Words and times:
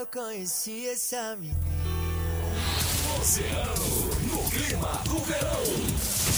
eu 0.00 0.06
conheci 0.06 0.88
essa 0.88 1.36
menina. 1.36 1.60
Oceano, 3.20 3.84
no 4.32 4.50
clima 4.50 5.02
do 5.04 5.18
verão. 5.18 6.29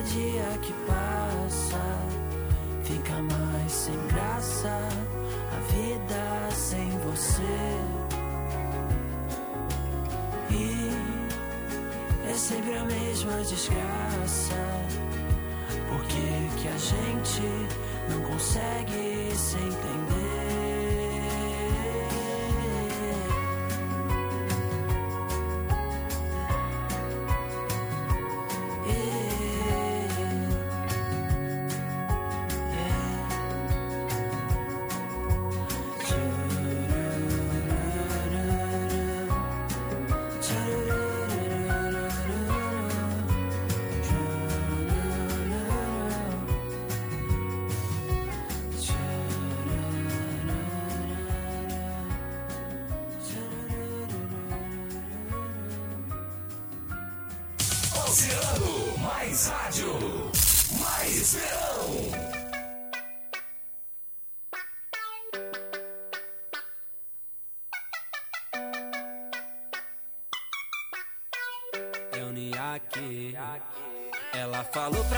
dia 0.02 0.58
que 0.62 0.72
passa 0.86 1.98
fica 2.84 3.22
mais 3.22 3.72
sem 3.72 4.06
graça 4.08 4.88
a 5.52 5.60
vida 5.72 6.50
sem 6.54 6.90
você. 7.00 7.42
E 10.50 10.90
é 12.30 12.34
sempre 12.34 12.76
a 12.76 12.84
mesma 12.84 13.32
desgraça. 13.42 14.54
Por 15.88 16.04
que, 16.06 16.62
que 16.62 16.68
a 16.68 16.78
gente 16.78 17.42
não 18.08 18.20
consegue 18.30 19.32
se 19.34 19.56
entender? 19.56 20.27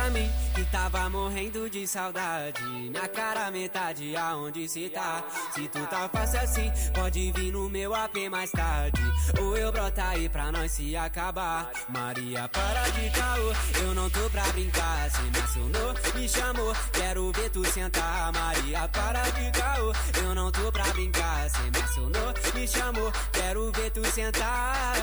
Pra 0.00 0.10
mim 0.10 0.30
que 0.54 0.64
tava 0.64 1.10
morrendo 1.10 1.68
de 1.68 1.86
saudade. 1.86 2.62
Minha 2.64 3.06
cara 3.08 3.50
metade 3.50 4.16
aonde 4.16 4.66
cê 4.68 4.88
tá. 4.88 5.22
Se 5.54 5.68
tu 5.68 5.86
tá 5.86 6.08
fácil 6.08 6.40
assim, 6.40 6.72
pode 6.94 7.30
vir 7.32 7.52
no 7.52 7.68
meu 7.68 7.94
AP 7.94 8.16
mais 8.30 8.50
tarde. 8.50 9.02
Ou 9.40 9.56
eu 9.56 9.70
broto 9.70 10.00
aí 10.00 10.28
pra 10.28 10.50
nós 10.50 10.72
se 10.72 10.96
acabar. 10.96 11.70
Maria, 11.88 12.48
para 12.48 12.88
de 12.90 13.10
caô, 13.10 13.52
eu 13.82 13.94
não 13.94 14.08
tô 14.08 14.30
pra 14.30 14.44
brincar. 14.52 15.10
Cê 15.10 15.22
me 15.22 15.38
acionou, 15.38 15.94
me 16.14 16.28
chamou, 16.28 16.74
quero 16.92 17.32
ver 17.32 17.50
tu 17.50 17.64
sentar. 17.66 18.32
Maria, 18.32 18.88
para 18.88 19.22
de 19.22 19.50
caô, 19.50 19.92
eu 20.24 20.34
não 20.34 20.50
tô 20.50 20.72
pra 20.72 20.84
brincar. 20.84 21.50
Cê 21.50 21.62
me 21.62 21.78
acionou, 21.82 22.34
me 22.54 22.66
chamou, 22.66 23.12
quero 23.32 23.70
ver 23.72 23.90
tu 23.90 24.04
sentar. 24.10 24.94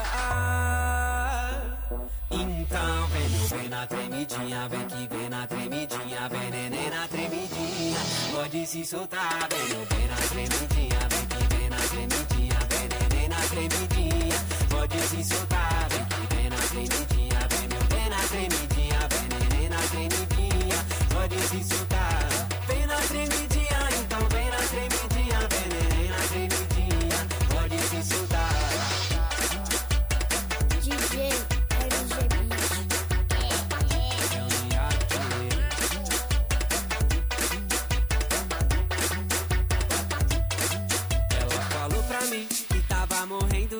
Então 2.29 3.07
vem, 3.07 3.57
bem 3.57 3.69
na 3.69 3.87
tremidinha, 3.87 4.67
vem 4.67 4.85
que 4.87 5.15
vem 5.15 5.29
na 5.29 5.47
tremidinha, 5.47 6.29
vem 6.29 6.51
neném 6.51 6.89
na 6.89 7.07
tremidinha, 7.07 7.97
pode 8.33 8.67
se 8.67 8.85
soltar, 8.85 9.47
vem 9.49 9.85
bem 9.85 10.07
na 10.07 10.15
tremidinha, 10.17 10.99
vem 11.09 11.25
que 11.25 11.55
vem 11.55 11.69
na 11.69 11.77
tremidinha, 11.77 12.59
vem 12.69 12.87
neném 12.89 13.29
na 13.29 13.37
tremidinha, 13.37 14.35
pode 14.69 14.99
se 15.07 15.23
soltar, 15.23 15.87
vem 15.89 16.05
que 16.05 16.35
vem 16.35 16.49
na 16.49 16.57
tremidinha, 16.57 17.39
vem 17.49 17.67
bem 17.87 18.09
na 18.09 18.21
tremidinha, 18.27 18.99
vem 19.09 19.27
neném 19.39 19.69
na 19.69 19.77
tremidinha, 19.77 20.85
pode 21.13 21.39
se 21.47 21.63
soltar, 21.63 22.06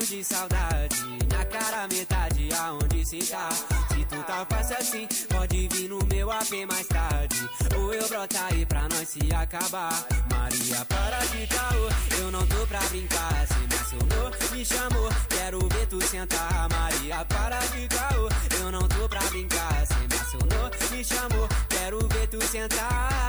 de 0.10 0.24
saudade. 0.24 0.96
Na 1.30 1.44
cara 1.46 1.88
metade 1.88 2.50
aonde 2.54 3.06
cê 3.06 3.20
tá. 3.30 3.50
Se 3.52 4.06
tu 4.06 4.24
tá 4.24 4.46
fácil 4.50 4.78
assim, 4.78 5.08
pode 5.28 5.68
vir 5.68 5.90
no 5.90 6.00
meu 6.06 6.32
AP 6.32 6.52
mais 6.70 6.88
tarde. 6.88 7.50
Ou 7.78 7.94
eu 7.94 8.08
broto 8.08 8.38
aí 8.50 8.66
pra 8.66 8.84
nós 8.84 9.10
se 9.10 9.34
acabar. 9.34 10.06
Maria, 10.32 10.86
para 10.86 11.20
de 11.26 11.48
caô, 11.48 12.22
eu 12.22 12.32
não 12.32 12.46
tô 12.48 12.68
pra 12.68 12.80
brincar. 12.80 13.48
Cê 13.48 13.60
me 13.60 13.76
acionou, 13.76 14.32
me 14.52 14.66
chamou, 14.66 15.10
quero 15.30 15.60
ver 15.60 15.88
tu 15.88 16.02
sentar. 16.02 16.70
Maria, 16.70 17.26
para 17.26 17.60
de 17.60 17.88
caô, 17.88 18.30
eu 18.62 18.72
não 18.72 18.88
tô 18.88 19.10
pra 19.10 19.22
brincar. 19.22 19.88
Cê 19.88 19.96
me 19.96 20.16
acionou, 20.16 20.72
me 20.92 21.04
chamou, 21.04 21.50
quero 21.68 22.08
ver 22.08 22.28
tu 22.28 22.42
sentar. 22.48 23.28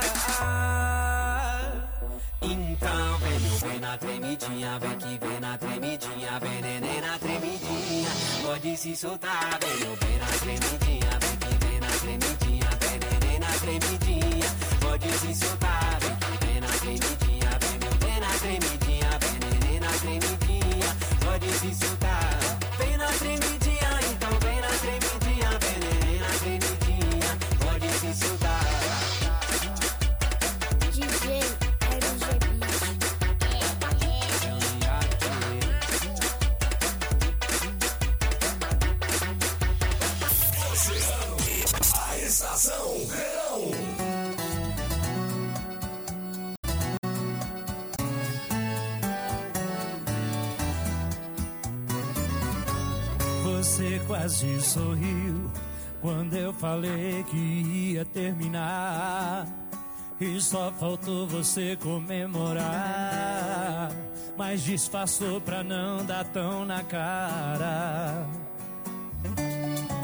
Então 2.40 3.18
vem 3.18 3.70
bem 3.70 3.80
na 3.80 3.98
tremidinha, 3.98 4.78
vem 4.78 4.96
que 4.98 5.26
vem 5.26 5.40
na 5.40 5.58
tremidinha, 5.58 6.40
vem 6.40 6.57
pode 8.58 8.76
se 8.76 8.96
soltar, 8.96 9.58
vem 9.60 9.86
meu 9.86 9.96
bem 9.96 10.18
na 10.18 10.26
tremidinha, 10.26 11.18
vem 11.20 11.36
que 11.36 11.64
vem 11.64 11.80
na 11.80 11.86
tremidinha, 11.86 12.70
vem 12.80 12.98
neném 12.98 13.38
na 13.38 13.52
tremidinha, 13.52 14.46
pode 14.80 15.18
se 15.18 15.46
soltar, 15.46 15.77
quase 54.18 54.60
sorriu 54.60 55.48
quando 56.00 56.34
eu 56.34 56.52
falei 56.52 57.24
que 57.30 57.36
ia 57.36 58.04
terminar. 58.04 59.46
E 60.20 60.40
só 60.40 60.72
faltou 60.72 61.28
você 61.28 61.76
comemorar. 61.76 62.66
Mas 64.36 64.64
disfarçou 64.64 65.40
pra 65.40 65.62
não 65.62 66.04
dar 66.04 66.24
tão 66.24 66.64
na 66.64 66.82
cara. 66.82 68.26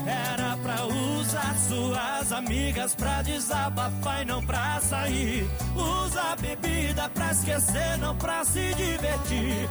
Era 0.06 0.56
pra 0.58 0.86
usar 0.86 1.56
suas 1.58 2.30
amigas 2.32 2.94
pra 2.94 3.22
desabafar 3.22 4.22
e 4.22 4.24
não 4.26 4.44
pra 4.44 4.80
sair. 4.80 5.44
Usa 5.74 6.36
bebida 6.40 7.08
pra 7.08 7.32
esquecer, 7.32 7.98
não 7.98 8.14
pra 8.16 8.44
se 8.44 8.74
divertir. 8.74 9.68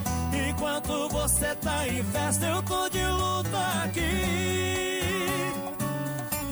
Enquanto 0.50 1.08
você 1.10 1.56
tá 1.56 1.88
em 1.88 2.04
festa, 2.04 2.46
eu 2.46 2.62
tô 2.64 2.90
de 2.90 2.93
aqui. 3.58 5.52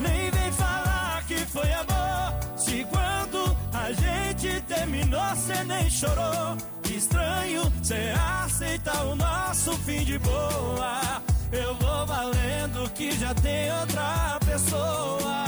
Nem 0.00 0.30
vem 0.30 0.52
falar 0.52 1.24
que 1.26 1.36
foi 1.36 1.72
amor. 1.72 2.58
Se 2.58 2.84
quando 2.84 3.56
a 3.72 3.92
gente 3.92 4.60
terminou, 4.62 5.36
cê 5.36 5.64
nem 5.64 5.90
chorou. 5.90 6.56
Estranho, 6.94 7.72
cê 7.82 8.12
aceita 8.44 9.04
o 9.04 9.16
nosso 9.16 9.72
fim 9.78 10.04
de 10.04 10.18
boa. 10.18 11.22
Eu 11.52 11.74
vou 11.74 12.06
valendo 12.06 12.90
que 12.94 13.12
já 13.12 13.34
tem 13.34 13.72
outra 13.72 14.38
pessoa. 14.46 15.44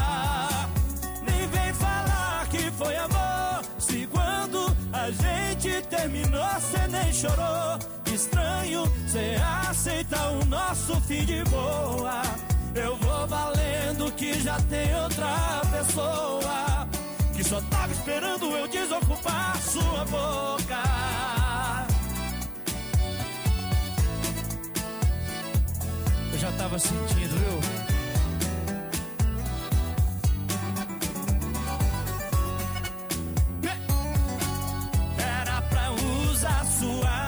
Nem 1.27 1.47
vem 1.49 1.73
falar 1.75 2.47
que 2.51 2.71
foi 2.73 2.97
amor. 2.97 3.65
Se 3.79 4.07
quando 4.07 4.77
a 4.93 5.11
gente 5.11 5.83
terminou, 5.89 6.61
cê 6.61 6.89
nem 6.89 7.13
chorou. 7.13 8.04
Estranho, 8.15 8.85
cê 9.09 9.35
aceita 9.69 10.17
o 10.29 10.45
nosso 10.45 11.01
fim 11.01 11.25
de 11.25 11.43
boa. 11.45 12.23
Eu 12.73 12.97
vou 12.99 13.27
valendo 13.27 14.13
que 14.13 14.41
já 14.41 14.57
tem 14.71 14.95
outra 14.95 15.63
pessoa. 15.73 16.89
Que 17.35 17.43
só 17.43 17.61
tava 17.63 17.93
esperando 17.93 18.57
eu 18.57 18.69
desocupar 18.69 19.61
sua 19.61 20.05
boca. 20.05 20.83
Eu 26.33 26.39
já 26.39 26.53
tava 26.53 26.79
sentindo, 26.79 27.37
viu? 27.37 27.74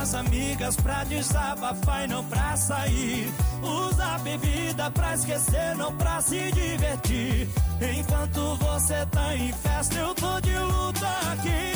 Suas 0.06 0.14
amigas 0.14 0.76
pra 0.76 1.02
desabafar 1.04 2.04
e 2.04 2.06
não 2.06 2.24
pra 2.24 2.56
sair. 2.56 3.32
Usa 3.62 4.18
bebida 4.18 4.90
pra 4.92 5.14
esquecer, 5.14 5.74
não 5.76 5.94
pra 5.96 6.20
se 6.20 6.52
divertir. 6.52 7.48
Enquanto 7.80 8.54
você 8.56 9.04
tá 9.06 9.34
em 9.34 9.52
festa, 9.52 9.96
eu 9.96 10.14
tô 10.14 10.40
de 10.40 10.56
luta 10.56 11.08
aqui. 11.32 11.72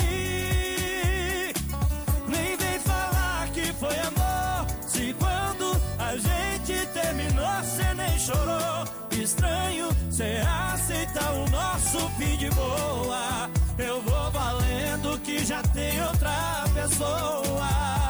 Nem 2.27 2.57
vem 2.57 2.79
falar 2.79 3.49
que 3.53 3.73
foi 3.73 3.99
amor. 3.99 4.65
Se 4.87 5.13
quando 5.19 5.81
a 5.99 6.15
gente 6.15 6.85
terminou, 6.87 7.63
cê 7.63 7.93
nem 7.95 8.17
chorou. 8.17 8.85
Estranho, 9.11 9.89
cê 10.09 10.41
aceita 10.73 11.31
o 11.31 11.49
nosso 11.49 12.09
fim 12.17 12.37
de 12.37 12.49
boa. 12.51 13.49
Eu 13.77 14.01
vou 14.01 14.31
valendo 14.31 15.19
que 15.19 15.43
já 15.43 15.61
tem 15.63 16.01
outra 16.01 16.63
pessoa. 16.73 18.00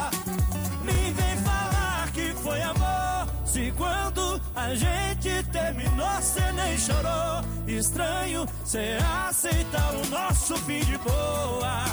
Quando 3.78 4.42
a 4.56 4.74
gente 4.75 5.44
terminou, 5.51 6.22
cê 6.22 6.51
nem 6.54 6.78
chorou. 6.78 7.44
Estranho, 7.68 8.46
cê 8.66 8.98
aceita 9.28 9.78
o 9.94 10.10
nosso 10.10 10.58
fim 10.58 10.80
de 10.82 10.98
boa. 11.00 11.86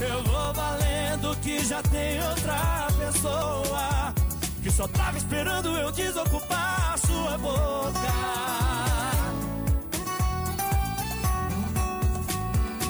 Eu 0.00 0.22
vou 0.24 0.52
valendo 0.52 1.36
que 1.42 1.64
já 1.64 1.82
tem 1.82 2.20
outra 2.28 2.88
pessoa. 2.98 4.14
Que 4.62 4.70
só 4.70 4.86
tava 4.88 5.18
esperando 5.18 5.76
eu 5.76 5.92
desocupar 5.92 6.98
sua 6.98 7.38
boca. 7.38 8.12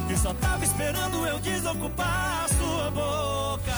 Que 0.09 0.17
só 0.19 0.35
tava 0.35 0.65
esperando 0.65 1.27
eu 1.27 1.39
desocupar 1.39 2.47
sua 2.49 2.91
boca. 2.91 3.73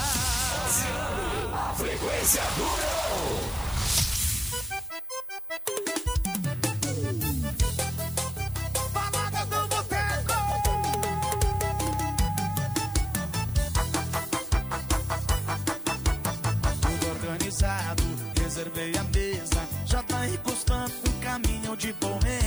A 1.52 1.75
frequência 1.75 2.42
do. 2.56 3.63
A 18.99 19.04
mesa. 19.16 19.68
Já 19.85 20.02
tá 20.02 20.26
encostando 20.28 20.92
um 21.09 21.21
caminhão 21.21 21.76
de 21.76 21.92
boêmia. 21.94 22.43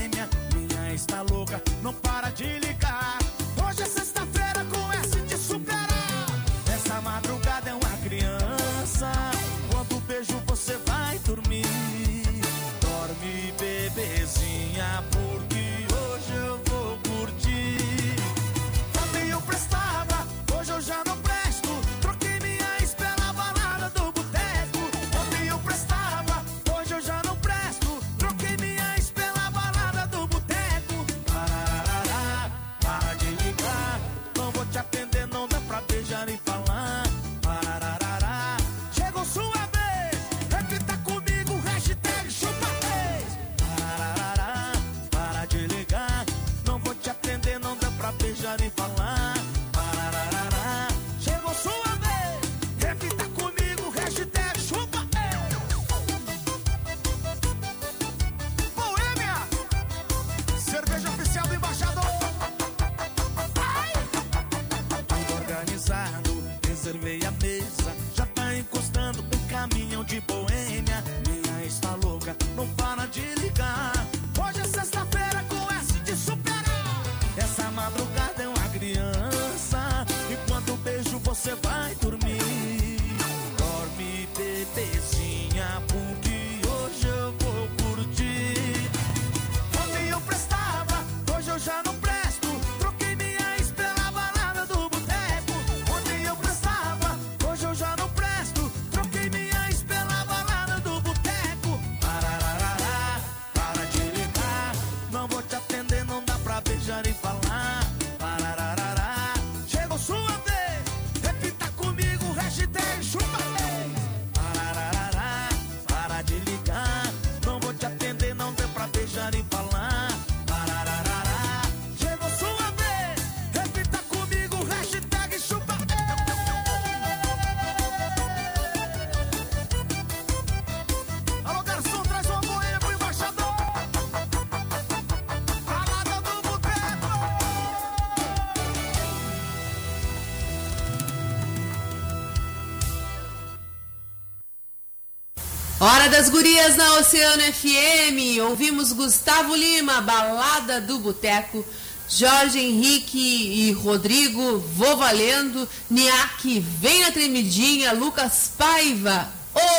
Das 146.09 146.29
gurias 146.29 146.77
na 146.77 146.93
Oceano 146.99 147.43
FM. 147.43 148.41
Ouvimos 148.49 148.93
Gustavo 148.93 149.53
Lima, 149.55 149.99
Balada 150.01 150.79
do 150.79 150.99
Boteco. 150.99 151.65
Jorge 152.09 152.59
Henrique 152.59 153.17
e 153.17 153.71
Rodrigo, 153.73 154.59
vou 154.59 154.95
valendo. 154.95 155.67
Niak, 155.89 156.59
vem 156.59 157.01
na 157.01 157.11
tremidinha. 157.11 157.91
Lucas 157.91 158.51
Paiva, 158.57 159.27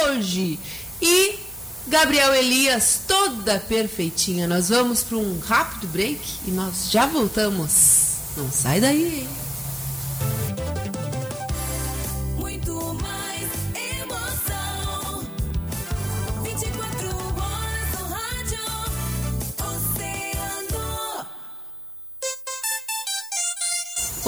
hoje. 0.05 0.59
E 1.01 1.39
Gabriel 1.87 2.35
Elias, 2.35 3.01
toda 3.09 3.59
perfeitinha. 3.61 4.47
Nós 4.47 4.69
vamos 4.69 5.03
para 5.03 5.17
um 5.17 5.39
rápido 5.39 5.87
break 5.89 6.21
e 6.47 6.51
nós 6.51 6.91
já 6.91 7.07
voltamos. 7.07 8.17
Não 8.37 8.53
sai 8.53 8.81
daí, 8.81 9.21
hein? 9.21 9.48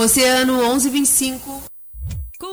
Oceano 0.02 0.62
1125. 0.62 1.69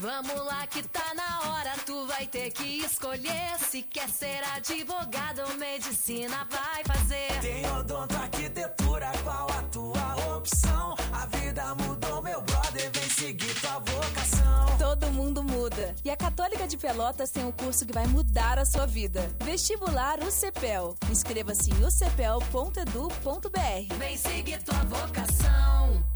Vamos 0.00 0.34
lá 0.44 0.66
que 0.66 0.82
tá 0.82 1.14
na 1.14 1.50
hora, 1.50 1.72
tu 1.86 2.06
vai 2.06 2.26
ter 2.26 2.50
que 2.50 2.80
escolher 2.84 3.58
se 3.58 3.82
quer 3.82 4.08
ser 4.08 4.42
advogado 4.56 5.40
ou 5.48 5.54
medicina 5.56 6.46
vai 6.50 6.84
fazer. 6.84 7.40
Tem 7.40 7.66
odonto, 7.72 8.16
arquitetura, 8.16 9.10
qual 9.22 9.48
a 9.50 9.62
tua 9.64 10.36
opção? 10.36 10.94
A 11.12 11.26
vida 11.36 11.74
mudou, 11.76 12.22
meu 12.22 12.40
brother, 12.42 12.90
vem 12.92 13.08
seguir 13.08 13.54
tua 13.60 13.78
vocação. 13.78 14.78
Todo 14.78 15.10
mundo 15.12 15.42
muda. 15.42 15.94
E 16.04 16.10
a 16.10 16.16
Católica 16.16 16.66
de 16.66 16.76
Pelotas 16.76 17.30
tem 17.30 17.44
um 17.44 17.52
curso 17.52 17.86
que 17.86 17.92
vai 17.92 18.06
mudar 18.06 18.58
a 18.58 18.64
sua 18.64 18.86
vida. 18.86 19.30
Vestibular 19.44 20.18
UCPEL. 20.20 20.96
Inscreva-se 21.10 21.70
em 21.70 21.84
ucpel.edu.br. 21.84 23.14
Vem 23.98 24.16
seguir 24.16 24.62
tua 24.62 24.84
vocação. 24.84 26.13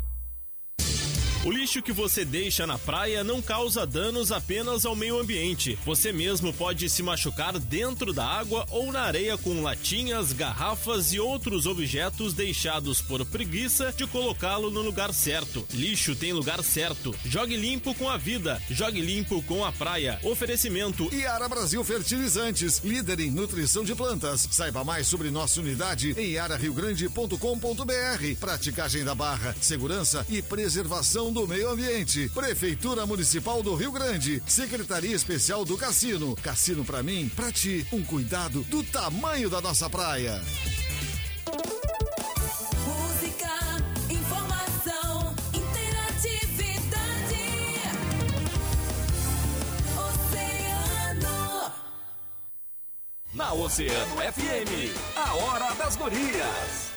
O 1.48 1.50
lixo 1.50 1.80
que 1.80 1.94
você 1.94 2.26
deixa 2.26 2.66
na 2.66 2.76
praia 2.76 3.24
não 3.24 3.40
causa 3.40 3.86
danos 3.86 4.30
apenas 4.30 4.84
ao 4.84 4.94
meio 4.94 5.18
ambiente. 5.18 5.78
Você 5.86 6.12
mesmo 6.12 6.52
pode 6.52 6.90
se 6.90 7.02
machucar 7.02 7.58
dentro 7.58 8.12
da 8.12 8.26
água 8.26 8.66
ou 8.68 8.92
na 8.92 9.00
areia 9.00 9.38
com 9.38 9.62
latinhas, 9.62 10.34
garrafas 10.34 11.14
e 11.14 11.18
outros 11.18 11.64
objetos 11.64 12.34
deixados 12.34 13.00
por 13.00 13.24
preguiça 13.24 13.94
de 13.96 14.06
colocá-lo 14.06 14.70
no 14.70 14.82
lugar 14.82 15.14
certo. 15.14 15.66
Lixo 15.72 16.14
tem 16.14 16.34
lugar 16.34 16.62
certo. 16.62 17.14
Jogue 17.24 17.56
limpo 17.56 17.94
com 17.94 18.10
a 18.10 18.18
vida. 18.18 18.60
Jogue 18.70 19.00
limpo 19.00 19.42
com 19.44 19.64
a 19.64 19.72
praia. 19.72 20.20
Oferecimento 20.24 21.08
Iara 21.14 21.48
Brasil 21.48 21.82
Fertilizantes, 21.82 22.82
líder 22.84 23.20
em 23.20 23.30
nutrição 23.30 23.84
de 23.84 23.94
plantas. 23.94 24.46
Saiba 24.50 24.84
mais 24.84 25.06
sobre 25.06 25.30
nossa 25.30 25.60
unidade 25.60 26.14
em 26.18 26.32
iarariogrande.com.br. 26.32 28.36
Praticagem 28.38 29.02
da 29.02 29.14
barra, 29.14 29.56
segurança 29.62 30.26
e 30.28 30.42
preservação 30.42 31.32
do 31.32 31.37
meio 31.46 31.70
ambiente. 31.70 32.28
Prefeitura 32.30 33.06
Municipal 33.06 33.62
do 33.62 33.74
Rio 33.74 33.92
Grande. 33.92 34.42
Secretaria 34.46 35.14
Especial 35.14 35.64
do 35.64 35.76
Cassino. 35.76 36.34
Cassino 36.36 36.84
pra 36.84 37.02
mim, 37.02 37.30
pra 37.34 37.52
ti, 37.52 37.86
um 37.92 38.02
cuidado 38.02 38.62
do 38.64 38.82
tamanho 38.82 39.48
da 39.48 39.60
nossa 39.60 39.88
praia. 39.88 40.42
Música, 42.86 43.50
informação, 44.10 45.34
interatividade. 45.54 46.98
Oceano. 50.08 51.72
Na 53.34 53.52
Oceano 53.52 54.16
FM, 54.16 54.92
a 55.16 55.34
hora 55.34 55.74
das 55.74 55.96
gurias. 55.96 56.87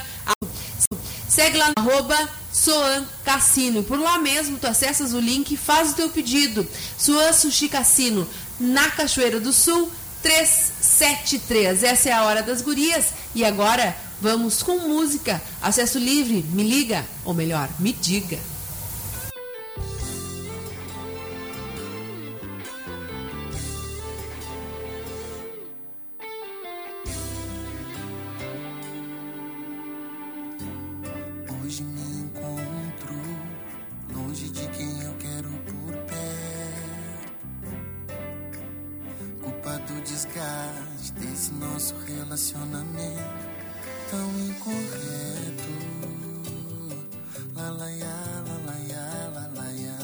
Segue 1.28 1.58
lá 1.58 1.74
no 1.78 1.84
arroba 1.84 2.18
Cassino. 3.26 3.84
Por 3.84 4.00
lá 4.00 4.18
mesmo 4.18 4.58
tu 4.58 4.68
acessas 4.68 5.12
o 5.12 5.20
link 5.20 5.52
e 5.52 5.58
faz 5.58 5.92
o 5.92 5.96
teu 5.96 6.10
pedido. 6.12 6.66
Soan 6.98 7.34
Sushi 7.34 7.68
Cassino, 7.68 8.26
na 8.58 8.90
Cachoeira 8.92 9.38
do 9.38 9.52
Sul, 9.52 9.92
373. 10.24 11.84
Essa 11.84 12.08
é 12.08 12.14
a 12.14 12.24
hora 12.24 12.42
das 12.42 12.62
gurias. 12.62 13.08
E 13.36 13.44
agora 13.44 13.94
vamos 14.22 14.64
com 14.64 14.80
música. 14.88 15.42
Acesso 15.62 16.00
livre, 16.00 16.46
me 16.54 16.64
liga, 16.64 17.06
ou 17.26 17.34
melhor, 17.34 17.68
me 17.80 17.92
diga. 17.92 18.40
desgaste 40.08 41.12
desse 41.20 41.54
nosso 41.54 41.94
relacionamento 42.06 43.46
tão 44.10 44.40
incorreto. 44.40 45.74
Lalaiá, 47.54 48.44
lalaiá, 48.48 49.32
lalaiá. 49.34 49.98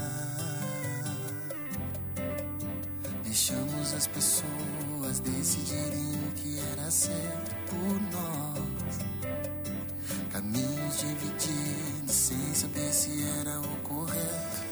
Deixamos 3.23 3.93
as 3.93 4.07
pessoas 4.07 5.19
decidirem 5.21 6.15
o 6.27 6.31
que 6.33 6.59
era 6.73 6.91
certo 6.91 7.55
por 7.69 8.01
nós. 8.11 8.99
Caminhos 10.31 10.99
divididos 10.99 12.11
sem 12.11 12.53
saber 12.53 12.91
se 12.91 13.23
era 13.39 13.61
o 13.61 13.77
correto. 13.83 14.63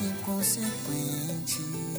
Inconsequente. 0.00 1.91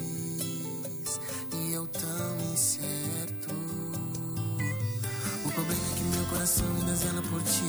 coração 6.44 6.66
e 6.78 6.84
dezena 6.84 7.22
por 7.22 7.42
ti. 7.44 7.64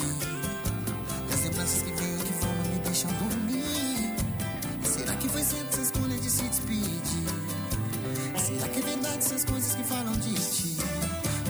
As 1.32 1.44
lembranças 1.44 1.82
que 1.82 1.92
vêm 1.92 2.18
que 2.18 2.32
vão 2.40 2.52
não 2.56 2.72
me 2.72 2.78
deixam 2.80 3.10
dormir. 3.12 4.16
Será 4.82 5.14
que 5.14 5.28
foi 5.28 5.44
certa 5.44 5.68
essa 5.68 5.82
escolha 5.82 6.18
de 6.18 6.28
se 6.28 6.42
despedir? 6.42 7.04
Será 8.36 8.68
que 8.68 8.80
é 8.80 8.82
verdade 8.82 9.18
essas 9.18 9.44
coisas 9.44 9.74
que 9.76 9.84
falam 9.84 10.12
de 10.14 10.34
ti? 10.34 10.76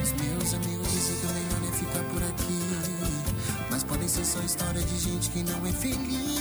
Os 0.02 0.12
meus 0.22 0.52
amigos 0.52 0.92
dizem 0.92 1.16
que 1.16 1.26
o 1.26 1.30
melhor 1.30 1.62
é 1.66 1.72
ficar 1.72 2.04
por 2.12 2.22
aqui. 2.22 3.70
Mas 3.70 3.84
podem 3.84 4.08
ser 4.08 4.26
só 4.26 4.40
história 4.40 4.82
de 4.82 4.98
gente 4.98 5.30
que 5.30 5.42
não 5.44 5.66
é 5.66 5.72
feliz. 5.72 6.33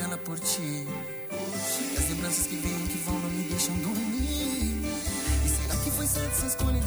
fazendo 0.00 0.18
por 0.18 0.40
ti. 0.40 0.86
As 1.98 2.08
lembranças 2.08 2.46
que 2.46 2.56
vêm 2.56 2.86
que 2.86 2.98
vão 2.98 3.18
não 3.18 3.30
me 3.30 3.42
deixam 3.44 3.74
dormir. 3.76 4.80
E 5.44 5.48
será 5.48 5.76
que 5.76 5.90
foi 5.90 6.06
certo 6.06 6.32
essa 6.32 6.46
escolha? 6.46 6.79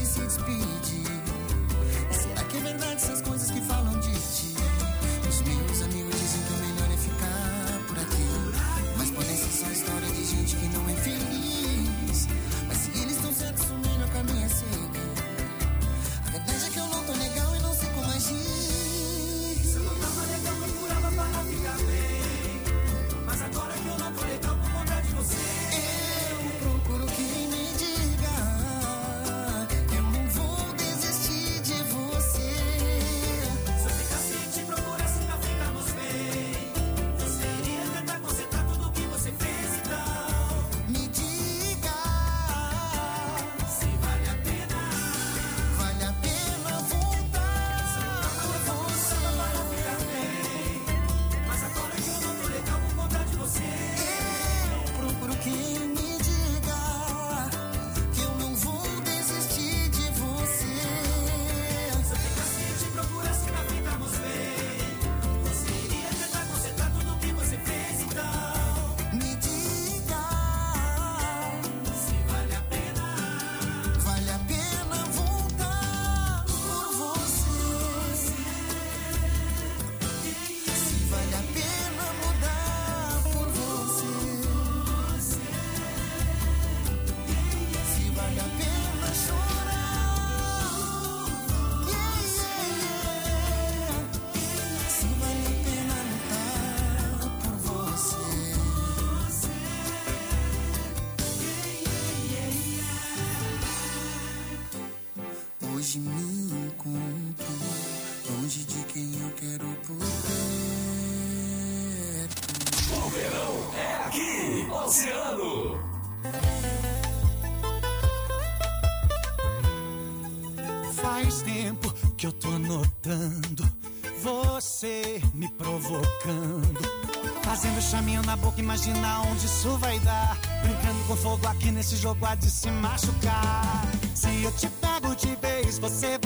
isso 129.63 129.77
vai 129.77 129.97
dar. 129.99 130.37
Brincando 130.61 131.03
com 131.07 131.15
fogo 131.15 131.47
aqui 131.47 131.71
nesse 131.71 131.95
jogo 131.95 132.25
há 132.25 132.35
de 132.35 132.51
se 132.51 132.69
machucar. 132.69 133.87
Se 134.13 134.43
eu 134.43 134.51
te 134.51 134.67
pego 134.67 135.15
de 135.15 135.35
vez, 135.37 135.79
você 135.79 136.17
vai. 136.17 136.22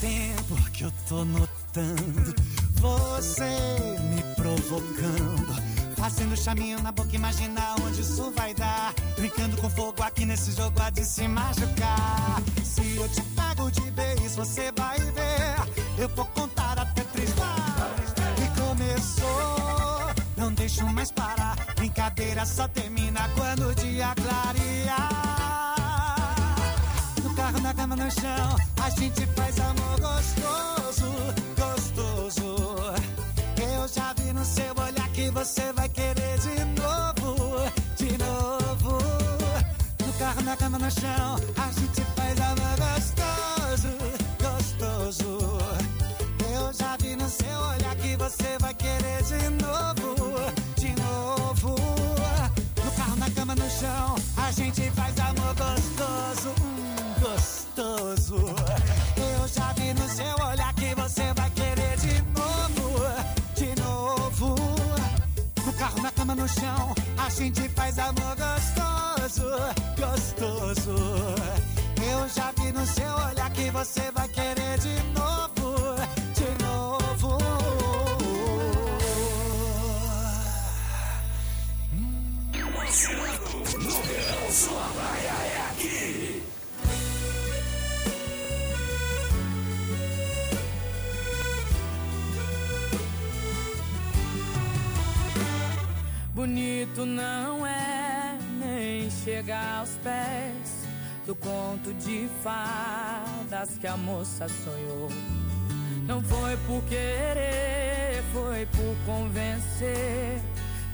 tempo 0.00 0.56
que 0.72 0.84
eu 0.84 0.92
tô 1.08 1.24
notando 1.24 2.34
você 2.80 3.44
me 4.00 4.22
provocando, 4.34 5.62
fazendo 5.96 6.34
chaminho 6.34 6.82
na 6.82 6.90
boca, 6.90 7.14
imagina 7.14 7.74
onde 7.84 8.00
isso 8.00 8.32
vai 8.34 8.54
dar. 8.54 8.94
Brincando 9.16 9.56
com 9.58 9.68
fogo 9.68 10.02
aqui 10.02 10.24
nesse 10.24 10.52
jogo, 10.52 10.80
há 10.80 10.88
de 10.88 11.04
se 11.04 11.28
machucar. 11.28 12.42
Se 12.64 12.96
eu 12.96 13.08
te 13.10 13.22
pego 13.22 13.70
de 13.70 13.90
vez, 13.90 14.34
você 14.34 14.72
vai 14.76 14.98
ver. 14.98 15.82
Eu 15.98 16.08
vou 16.08 16.24
contar 16.26 16.78
até 16.78 17.02
três. 17.02 17.30
E 17.30 18.60
começou, 18.60 20.10
não 20.38 20.52
deixo 20.54 20.86
mais 20.86 21.12
parar. 21.12 21.56
Brincadeira 21.76 22.46
só 22.46 22.66
termina 22.68 23.28
quando 23.36 23.68
o 23.68 23.74
dia 23.74 24.14
clarear. 24.14 25.29
Cama, 27.90 28.04
no 28.04 28.10
chão, 28.12 28.56
a 28.84 28.90
gente 28.90 29.26
faz 29.34 29.58
amor 29.58 30.00
gostoso, 30.00 31.10
gostoso. 31.58 32.56
Eu 33.60 33.88
já 33.88 34.12
vi 34.16 34.32
no 34.32 34.44
seu 34.44 34.72
olhar 34.78 35.08
que 35.08 35.28
você 35.30 35.72
vai 35.72 35.88
querer 35.88 36.38
de 36.38 36.64
novo, 36.80 37.68
de 37.96 38.16
novo. 38.16 38.98
No 40.06 40.12
carro, 40.20 40.40
na 40.42 40.56
cama, 40.56 40.78
no 40.78 40.88
chão, 40.88 41.34
a 41.56 41.72
gente 41.72 42.02
faz 42.14 42.40
amor 42.40 42.76
gostoso, 42.78 43.88
gostoso. 44.40 45.58
Eu 46.54 46.72
já 46.72 46.96
vi 46.96 47.16
no 47.16 47.28
seu 47.28 47.58
olhar 47.58 47.96
que 47.96 48.16
você 48.16 48.56
vai 48.60 48.74
querer 48.74 49.20
de 49.24 49.64
novo, 49.64 49.99
no 66.40 66.48
chão, 66.48 66.94
a 67.18 67.28
gente 67.28 67.68
faz 67.70 67.98
amor 67.98 68.34
gostoso, 68.36 69.44
gostoso. 69.98 70.94
Eu 72.00 72.28
já 72.30 72.50
vi 72.56 72.72
no 72.72 72.86
seu 72.86 73.12
olhar 73.28 73.50
que 73.50 73.70
você 73.70 74.10
vai 74.12 74.28
querer 74.28 74.78
de 74.78 75.02
novo, 75.12 75.96
de 76.34 76.64
novo. 76.64 77.38
No 83.78 83.90
verão, 83.90 84.50
sua 84.50 84.84
praia 84.94 85.29
Bonito 96.40 97.04
não 97.04 97.66
é 97.66 98.38
nem 98.58 99.10
chegar 99.10 99.80
aos 99.80 99.90
pés 100.02 100.88
do 101.26 101.34
conto 101.34 101.92
de 101.92 102.30
fadas 102.42 103.76
que 103.78 103.86
a 103.86 103.94
moça 103.94 104.48
sonhou. 104.48 105.10
Não 106.06 106.22
foi 106.22 106.56
por 106.66 106.82
querer, 106.84 108.24
foi 108.32 108.64
por 108.74 108.96
convencer. 109.04 110.40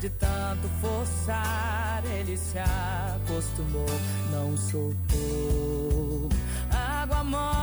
De 0.00 0.10
tanto 0.10 0.68
forçar, 0.80 2.02
ele 2.18 2.36
se 2.36 2.58
acostumou, 2.58 3.86
não 4.32 4.56
soltou. 4.56 6.28
Água 6.72 7.22
mole 7.22 7.55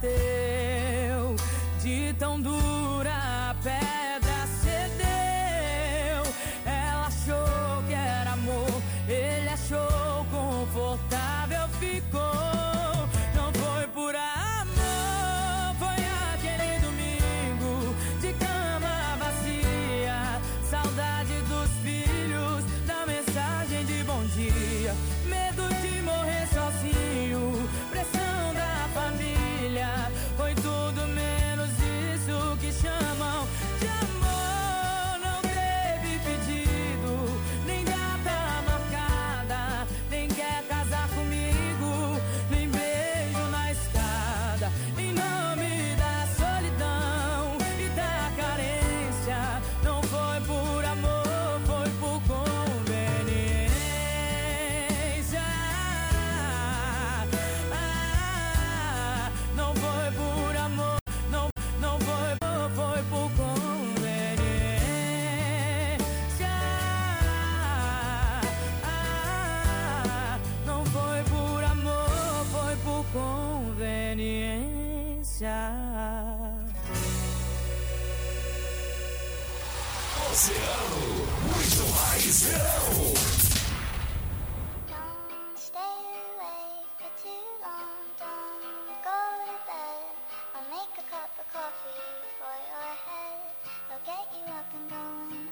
pedra 0.00 0.27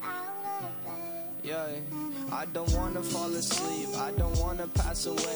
out 0.05 0.63
of 0.63 0.85
bed. 0.85 1.43
Yeah. 1.43 1.67
I 2.33 2.47
don't 2.47 2.73
wanna 2.73 3.03
fall 3.03 3.33
asleep, 3.35 3.89
I 3.97 4.13
don't 4.13 4.39
wanna 4.39 4.69
pass 4.69 5.07
away. 5.07 5.36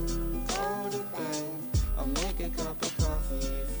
I'll 2.01 2.07
make 2.07 2.39
a 2.39 2.49
cup 2.49 2.81
of 2.81 2.97
coffee 2.97 3.80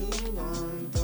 Too 0.00 0.32
long, 0.32 0.99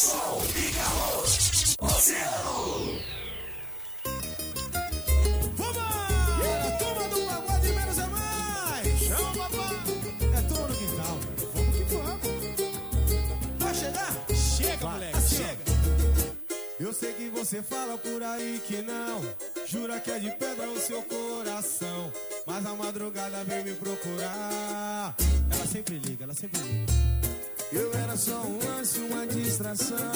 Sol 0.00 0.40
e 0.56 0.72
Carlos, 0.72 1.76
Oceano. 1.78 2.98
Vambora! 5.56 6.78
Turma 6.78 7.08
do 7.10 7.26
pagode 7.26 7.68
menos 7.68 7.98
é 7.98 8.06
mais! 8.06 8.98
Chama, 8.98 9.32
papai! 9.36 9.76
É 10.38 10.42
turma 10.48 10.68
no 10.68 10.74
quintal. 10.74 11.18
Vamos 11.54 11.76
que 11.76 11.84
vamos! 11.84 12.22
Vai 13.58 13.74
chegar? 13.74 14.12
Chega, 14.34 14.88
moleque, 14.88 15.20
chega! 15.20 15.64
Eu 16.80 16.94
sei 16.94 17.12
que 17.12 17.28
você 17.28 17.62
fala 17.62 17.98
por 17.98 18.22
aí 18.22 18.62
que 18.66 18.80
não. 18.80 19.20
Jura 19.66 20.00
que 20.00 20.12
é 20.12 20.18
de 20.18 20.30
pedra 20.30 20.66
o 20.70 20.80
seu 20.80 21.02
coração. 21.02 22.10
Mas 22.46 22.64
a 22.64 22.74
madrugada 22.74 23.44
vem 23.44 23.64
me 23.64 23.74
procurar. 23.74 25.14
Ela 25.50 25.66
sempre 25.66 25.98
liga, 25.98 26.24
ela 26.24 26.32
sempre 26.32 26.58
liga. 26.62 27.19
Eu 27.72 27.92
era 27.94 28.16
só 28.16 28.40
um 28.42 28.58
lance, 28.66 28.98
uma 28.98 29.26
distração. 29.26 30.12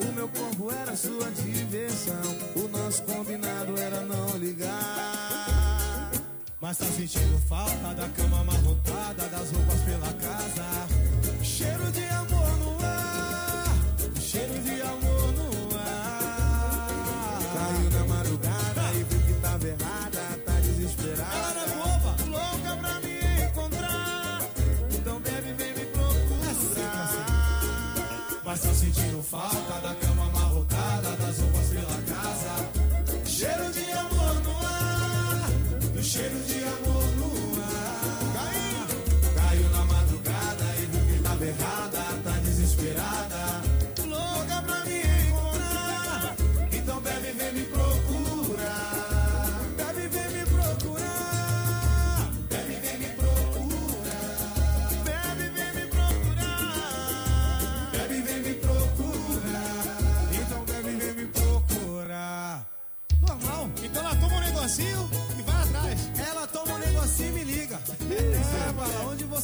O 0.00 0.12
meu 0.12 0.28
corpo 0.28 0.72
era 0.72 0.96
sua 0.96 1.30
diversão. 1.30 2.22
O 2.56 2.68
nosso 2.68 3.02
combinado 3.04 3.78
era 3.78 4.00
não 4.00 4.36
ligar. 4.36 6.10
Mas 6.60 6.78
tá 6.78 6.86
sentindo 6.86 7.38
falta 7.48 7.94
da 7.94 8.08
cama 8.08 8.40
amarrotada, 8.40 9.28
das 9.28 9.50
roupas 9.52 9.80
pela 9.82 10.12
casa. 10.14 10.64
Cheiro 11.44 11.92
de 11.92 12.04
amor 12.06 12.45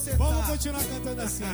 você 0.03 0.11
tá? 0.11 0.17
Vamos 0.17 0.45
continuar 0.47 0.83
cantando 0.83 1.21
assim. 1.21 1.43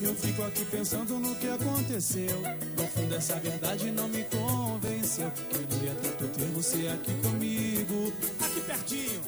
Eu 0.00 0.14
fico 0.16 0.42
aqui 0.42 0.64
pensando 0.64 1.18
no 1.20 1.34
que 1.36 1.48
aconteceu. 1.48 2.42
No 2.76 2.86
fundo, 2.88 3.14
essa 3.14 3.36
verdade 3.36 3.90
não 3.92 4.08
me 4.08 4.24
convenceu. 4.24 5.30
Queria 5.30 5.94
tanto 5.94 6.26
ter 6.28 6.46
você 6.46 6.88
aqui 6.88 7.14
comigo. 7.22 8.12
Aqui 8.40 8.60
pertinho. 8.62 9.20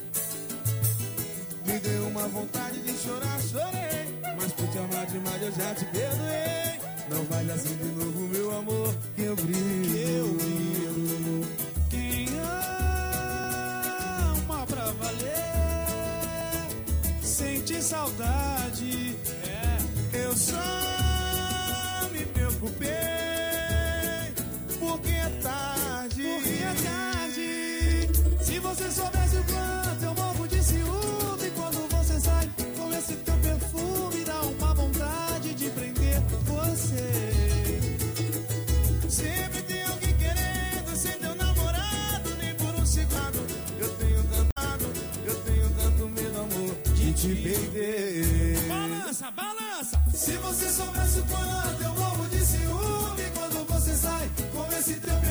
Me 1.65 1.79
deu 1.79 2.07
uma 2.07 2.27
vontade 2.27 2.81
de 2.81 2.91
chorar, 2.97 3.41
chorei. 3.41 4.35
Mas 4.37 4.51
por 4.51 4.67
te 4.67 4.77
amar 4.77 5.05
demais 5.05 5.41
eu 5.41 5.51
já 5.53 5.75
te 5.75 5.85
perdoei. 5.85 6.79
Não 7.09 7.23
vai 7.25 7.49
assim 7.51 7.75
de 7.77 7.85
novo, 7.85 8.19
meu 8.27 8.57
amor, 8.57 8.95
que 9.15 9.23
eu 9.23 9.35
brilho. 9.37 9.97
eu 9.97 10.27
brilho. 10.33 11.64
Saudade. 17.85 19.15
É, 19.47 20.17
eu 20.25 20.35
só 20.35 20.57
me 22.11 22.25
preocupei. 22.25 23.14
Perder. 47.45 48.57
Balança, 48.67 49.31
balança. 49.31 50.01
Se 50.13 50.31
você 50.37 50.69
soubesse 50.69 51.19
o 51.19 51.25
quanto 51.25 51.83
eu 51.83 51.93
morro 51.93 52.27
de 52.29 52.43
ciúme 52.43 53.23
quando 53.35 53.67
você 53.67 53.93
sai 53.95 54.29
com 54.51 54.77
esse 54.77 54.95
teu 54.95 55.24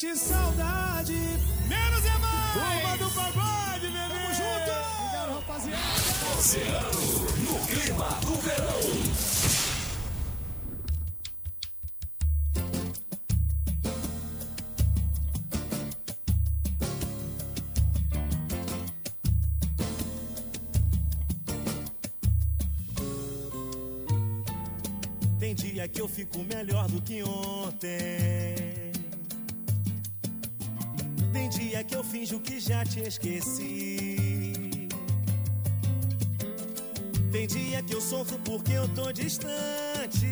Sente 0.00 0.16
saudade. 0.18 1.12
Menos 1.68 2.04
é 2.06 2.18
mais. 2.20 2.52
Turma 2.54 2.96
do 2.96 3.10
pagode, 3.14 3.86
bebê. 3.86 4.08
Tamo 4.08 4.32
junto. 4.32 4.70
Obrigado, 4.96 5.30
rapaziada. 5.34 6.38
Oceano, 6.38 7.02
no 7.44 7.56
clima 7.66 8.08
do 8.22 8.34
verão. 8.40 8.80
Tem 25.38 25.54
dia 25.54 25.86
que 25.88 26.00
eu 26.00 26.08
fico 26.08 26.38
melhor 26.38 26.88
do 26.88 27.02
que 27.02 27.22
ontem. 27.22 28.89
Eu 32.00 32.04
finjo 32.04 32.40
que 32.40 32.58
já 32.58 32.82
te 32.82 33.00
esqueci. 33.00 34.88
Tem 37.30 37.46
dia 37.46 37.82
que 37.82 37.94
eu 37.94 38.00
sofro 38.00 38.38
porque 38.38 38.72
eu 38.72 38.88
tô 38.88 39.12
distante. 39.12 40.26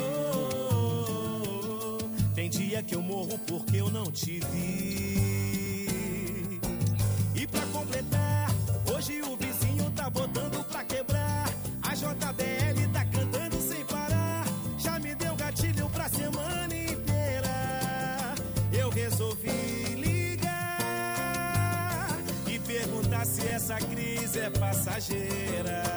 Oh, 0.00 1.98
Tem 2.34 2.50
dia 2.50 2.82
que 2.82 2.96
eu 2.96 3.02
morro 3.02 3.38
porque 3.46 3.76
eu 3.76 3.88
não 3.88 4.10
te 4.10 4.40
vi. 4.50 6.60
E 7.36 7.46
pra 7.46 7.64
completar, 7.66 8.50
hoje 8.92 9.22
o 9.22 9.36
vizinho 9.36 9.88
tá 9.92 10.10
botando 10.10 10.45
essa 23.66 23.84
crise 23.84 24.38
é 24.38 24.48
passageira. 24.48 25.95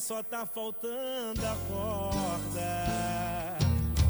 Só 0.00 0.22
tá 0.22 0.44
faltando 0.44 1.40
a 1.46 1.56
corda. 1.68 3.58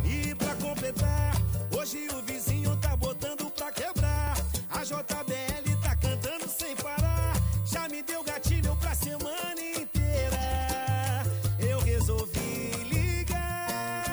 E 0.05 0.35
pra 0.35 0.55
completar, 0.57 1.35
hoje 1.77 2.09
o 2.13 2.23
vizinho 2.23 2.77
tá 2.77 2.97
botando 2.97 3.51
pra 3.51 3.71
quebrar. 3.71 4.35
A 4.71 4.83
JBL 4.83 5.77
tá 5.83 5.95
cantando 5.97 6.49
sem 6.49 6.75
parar. 6.77 7.35
Já 7.67 7.89
me 7.89 8.03
deu 8.03 8.23
gatilho 8.23 8.75
pra 8.77 8.95
semana 8.95 9.61
inteira. 9.61 11.23
Eu 11.59 11.81
resolvi 11.81 12.71
ligar 12.91 14.07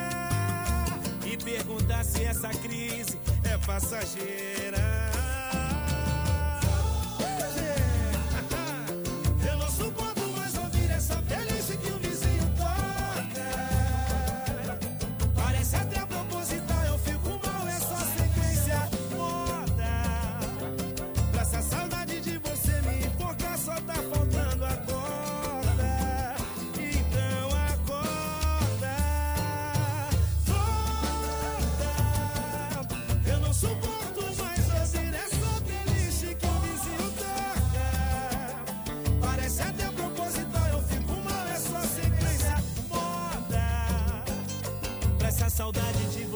e 1.26 1.38
perguntar 1.38 2.04
se 2.04 2.24
essa 2.26 2.50
crise 2.50 3.18
é 3.44 3.58
passageira. 3.66 4.91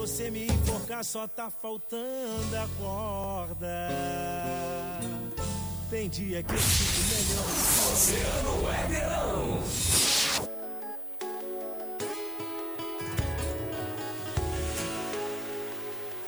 Você 0.06 0.30
me 0.30 0.46
enforcar, 0.46 1.04
só 1.04 1.26
tá 1.26 1.50
faltando 1.50 2.56
a 2.56 2.68
corda. 2.78 3.88
Tem 5.90 6.08
dia 6.08 6.44
que 6.44 6.54
eu 6.54 6.58
fico 6.58 7.00
melhor. 7.12 7.44
Oceano 7.92 8.70
é 8.70 8.86
verão. 8.86 9.62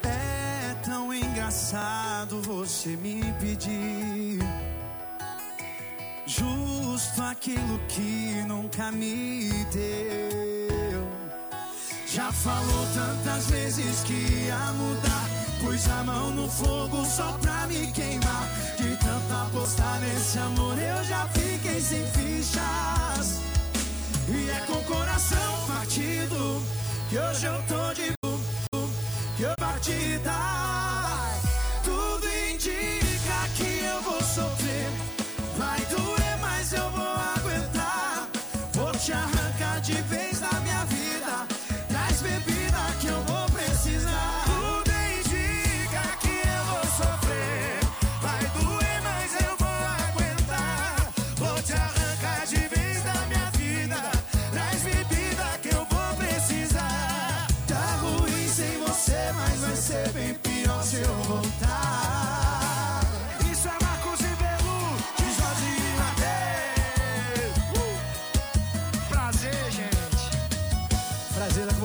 É 0.02 0.74
tão 0.84 1.14
engraçado 1.14 2.42
você 2.42 2.96
me 2.96 3.22
pedir 3.34 4.40
justo 6.26 7.22
aquilo 7.22 7.78
que 7.86 8.42
nunca 8.44 8.90
me 8.90 9.50
deu. 9.66 11.17
Já 12.10 12.32
falou 12.32 12.86
tantas 12.94 13.50
vezes 13.50 14.02
que 14.04 14.14
ia 14.14 14.72
mudar, 14.72 15.28
pus 15.60 15.86
a 15.90 16.04
mão 16.04 16.30
no 16.30 16.48
fogo 16.48 17.04
só 17.04 17.32
pra 17.32 17.66
me 17.66 17.92
queimar. 17.92 18.48
De 18.78 18.96
tanto 18.96 19.34
apostar 19.34 20.00
nesse 20.00 20.38
amor 20.38 20.78
eu 20.78 21.04
já 21.04 21.28
fiquei 21.28 21.78
sem 21.80 22.06
fichas. 22.12 23.40
E 24.26 24.48
é 24.48 24.60
com 24.66 24.72
o 24.72 24.84
coração 24.84 25.66
partido 25.66 26.62
que 27.10 27.18
hoje 27.18 27.46
eu 27.46 27.62
tô 27.68 27.92
de 27.92 28.12
que 29.36 29.42
eu 29.42 29.54
partida. 29.58 30.77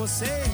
Uh! 0.06 0.53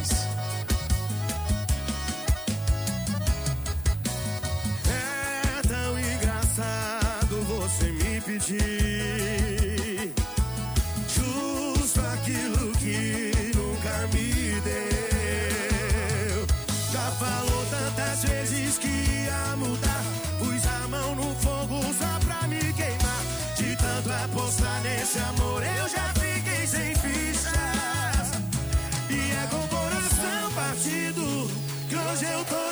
hoje 32.10 32.24
eu 32.24 32.44
tô 32.44 32.69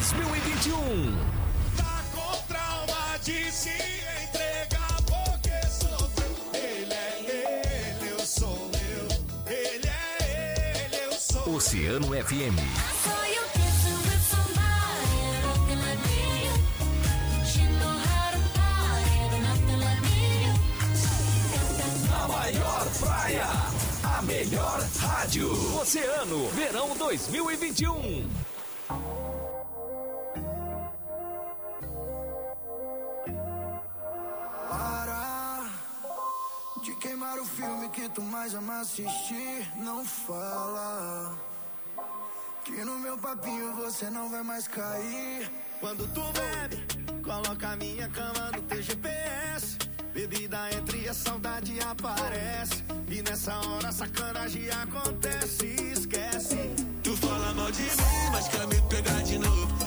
2021. 0.00 1.14
Tá 1.76 2.02
com 2.14 2.36
trauma 2.48 3.18
de 3.22 3.52
se 3.52 3.68
entregar 3.68 4.96
porque 5.02 5.66
sofreu. 5.68 6.36
Ele 6.54 6.94
é 6.94 7.96
ele, 8.00 8.10
eu 8.10 8.20
sou 8.20 8.70
eu. 8.72 9.52
Ele 9.52 9.86
é 9.86 10.86
ele, 10.86 11.04
eu 11.04 11.12
sou 11.12 11.42
eu. 11.46 11.54
Oceano 11.54 12.06
FM. 12.06 12.58
praia, 22.98 23.46
a 24.02 24.22
melhor 24.22 24.80
rádio. 24.98 25.78
Oceano, 25.80 26.48
verão 26.50 26.96
2021. 26.96 28.28
que 38.00 38.08
tu 38.08 38.22
mais 38.22 38.54
ama 38.54 38.80
assistir, 38.80 39.70
não 39.76 40.02
fala. 40.04 41.38
Que 42.64 42.82
no 42.82 42.98
meu 42.98 43.18
papinho 43.18 43.74
você 43.74 44.08
não 44.08 44.30
vai 44.30 44.42
mais 44.42 44.66
cair. 44.66 45.50
Quando 45.80 46.06
tu 46.14 46.22
bebe, 46.32 47.22
coloca 47.22 47.68
a 47.68 47.76
minha 47.76 48.08
cama 48.08 48.52
no 48.54 48.62
teu 48.62 48.80
GPS. 48.80 49.76
Bebida 50.14 50.70
entre 50.74 51.08
a 51.10 51.12
saudade 51.12 51.78
aparece. 51.80 52.82
E 53.06 53.22
nessa 53.22 53.54
hora 53.68 53.88
a 53.88 53.92
sacanagem 53.92 54.70
acontece, 54.70 55.66
esquece. 55.66 56.74
Tu 57.02 57.14
fala 57.18 57.52
mal 57.52 57.70
de 57.70 57.82
mim, 57.82 58.30
mas 58.32 58.48
quer 58.48 58.66
me 58.66 58.80
pegar 58.88 59.22
de 59.24 59.38
novo. 59.38 59.79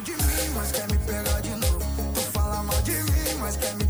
mal 0.00 0.02
de 0.02 0.12
mim, 0.12 0.54
mas 0.54 0.72
quer 0.72 0.88
me 0.88 0.98
pegar 0.98 1.40
de 1.40 1.50
novo. 1.50 1.78
Tu 2.14 2.20
fala 2.32 2.62
mal 2.62 2.82
de 2.82 2.92
mim, 2.92 3.34
mas 3.40 3.56
quer 3.56 3.74
me 3.76 3.89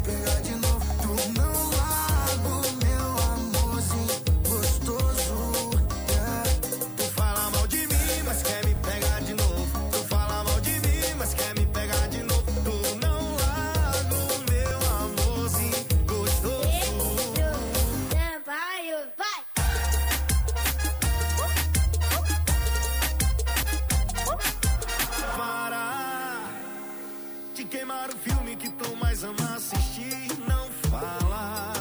De 27.54 27.64
queimar 27.64 28.08
o 28.08 28.16
filme 28.16 28.56
que 28.56 28.70
tu 28.70 28.96
mais 28.96 29.22
ama 29.24 29.54
assistir, 29.56 30.28
não 30.48 30.68
fala. 30.88 31.72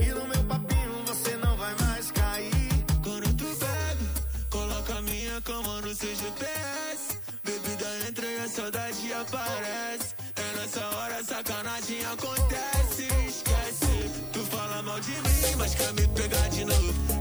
E 0.00 0.06
no 0.06 0.28
meu 0.28 0.44
papinho 0.44 1.02
você 1.06 1.36
não 1.38 1.56
vai 1.56 1.74
mais 1.80 2.10
cair. 2.12 2.84
Quando 3.02 3.34
tu 3.36 3.44
bebe, 3.44 4.06
coloca 4.50 4.94
a 4.94 5.02
minha 5.02 5.40
cama 5.40 5.80
no 5.80 5.94
seu 5.94 6.14
GPS. 6.14 7.18
Bebida 7.42 7.86
entra 8.08 8.26
e 8.26 8.40
a 8.40 8.48
saudade 8.48 9.12
aparece. 9.12 10.14
É 10.36 10.56
nessa 10.60 10.86
hora 10.96 11.24
sacanagem 11.24 12.04
acontece. 12.04 13.08
Esquece, 13.26 14.10
tu 14.32 14.40
fala 14.46 14.82
mal 14.82 15.00
de 15.00 15.10
mim, 15.10 15.56
mas 15.58 15.74
quer 15.74 15.92
me 15.94 16.06
pegar 16.08 16.48
de 16.50 16.64
novo. 16.64 17.11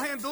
handle 0.00 0.29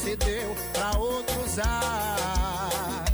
você 0.00 0.16
deu 0.16 0.56
pra 0.72 0.98
outro 0.98 1.44
usar. 1.44 3.04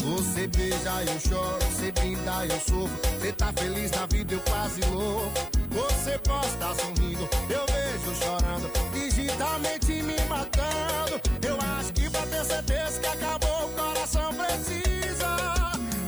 Você 0.00 0.46
beija, 0.48 1.02
eu 1.02 1.20
choro, 1.20 1.64
você 1.64 1.90
brinda, 1.92 2.46
eu 2.46 2.60
sofro. 2.60 3.18
Você 3.18 3.32
tá 3.32 3.52
feliz 3.54 3.90
na 3.90 4.06
vida, 4.06 4.34
eu 4.34 4.40
quase 4.40 4.80
louco. 4.90 5.32
Você 5.70 6.18
posta 6.18 6.74
sorrindo, 6.74 7.28
eu 7.48 7.64
vejo 7.72 8.14
chorando. 8.22 8.70
Digitalmente 8.92 10.02
me 10.02 10.20
matando. 10.28 11.20
Eu 11.42 11.56
acho 11.78 11.92
que 11.94 12.10
pra 12.10 12.26
ter 12.26 12.44
certeza 12.44 13.00
que 13.00 13.06
acabou, 13.06 13.66
o 13.66 13.68
coração 13.70 14.34
precisa. 14.34 15.36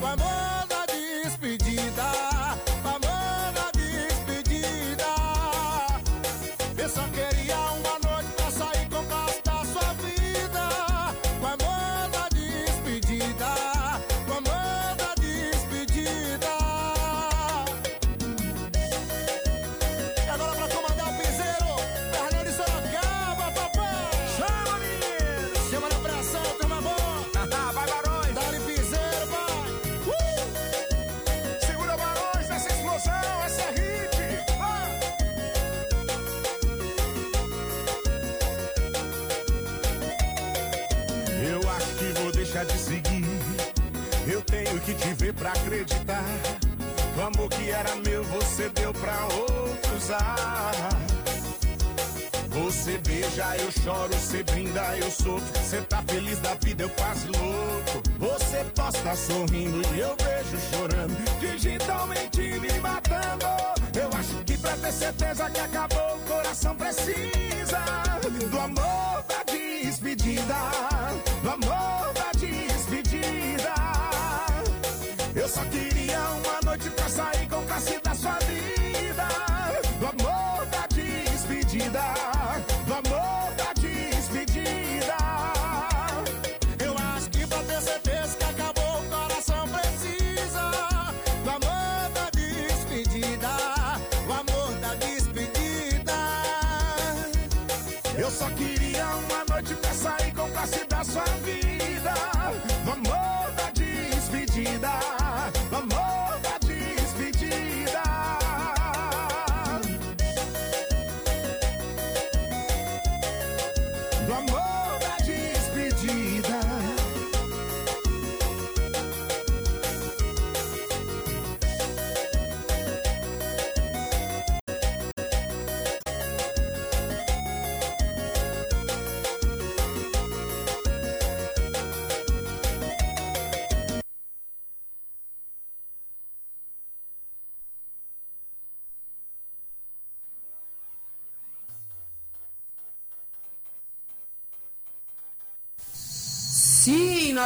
O 0.03 0.07
amor 0.07 0.56
ver 45.27 45.35
pra 45.35 45.51
acreditar. 45.51 46.25
O 47.17 47.21
amor 47.21 47.49
que 47.49 47.71
era 47.71 47.97
meu, 47.97 48.23
você 48.25 48.69
deu 48.71 48.93
pra 48.93 49.25
outros 49.25 50.05
usar. 50.05 50.73
Você 52.51 52.99
beija, 52.99 53.57
eu 53.59 53.71
choro, 53.83 54.15
você 54.15 54.43
brinda, 54.45 54.81
eu 54.99 55.11
sofro. 55.11 55.63
Você 55.63 55.81
tá 55.83 56.03
feliz 56.07 56.39
da 56.39 56.55
vida, 56.55 56.85
eu 56.85 56.91
quase 56.91 57.27
louco. 57.29 58.03
Você 58.19 58.65
posta 58.75 59.17
sorrindo 59.17 59.83
e 59.95 60.01
eu 60.01 60.17
vejo 60.17 60.59
chorando. 60.71 61.41
Digitalmente 61.41 62.41
me 62.41 62.81
matando. 62.81 63.47
Eu 63.95 64.09
acho 64.19 64.45
que 64.45 64.57
pra 64.59 64.77
ter 64.77 64.93
certeza 64.93 65.51
que 65.51 65.61
acabou, 65.61 66.17
o 66.17 66.21
coração 66.21 66.75
precisa 66.77 67.79
do 68.51 68.61
amor 68.61 69.25
da 69.29 69.43
despedida. 69.53 70.55
Do 71.43 71.51
amor 71.51 72.16
Eu 75.37 75.47
só 75.47 75.63
queria 75.67 75.96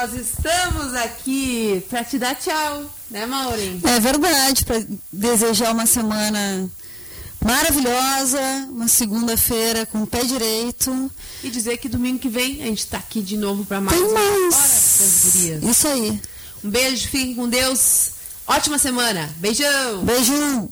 nós 0.01 0.15
estamos 0.15 0.95
aqui 0.95 1.85
pra 1.91 2.03
te 2.03 2.19
dar 2.19 2.35
tchau, 2.35 2.91
né, 3.11 3.27
Maureen? 3.27 3.79
É 3.85 4.01
verdade, 4.01 4.65
para 4.65 4.83
desejar 5.13 5.73
uma 5.73 5.85
semana 5.85 6.71
maravilhosa, 7.45 8.41
uma 8.71 8.89
segunda-feira 8.89 9.85
com 9.85 10.03
o 10.03 10.07
pé 10.07 10.25
direito. 10.25 11.11
E 11.45 11.51
dizer 11.51 11.77
que 11.77 11.87
domingo 11.87 12.19
que 12.19 12.31
vem 12.31 12.63
a 12.63 12.67
gente 12.67 12.87
tá 12.87 12.97
aqui 12.97 13.21
de 13.21 13.37
novo 13.37 13.67
pra 13.67 13.79
mais 13.79 13.99
Tem 13.99 14.09
uma 14.09 14.19
mais. 14.19 14.55
Hora 14.55 15.61
das. 15.61 15.71
Isso 15.71 15.89
aí. 15.89 16.21
Um 16.65 16.71
beijo, 16.71 17.09
fiquem 17.09 17.35
com 17.35 17.47
Deus. 17.47 18.13
Ótima 18.47 18.79
semana. 18.79 19.29
Beijão. 19.37 20.03
Beijão. 20.03 20.71